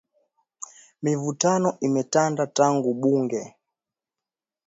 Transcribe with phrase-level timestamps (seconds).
[1.03, 3.43] Mivutano imetanda tangu bunge